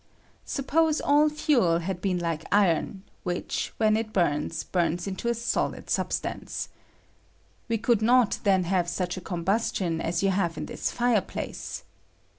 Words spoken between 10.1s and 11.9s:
you have in this fireplace.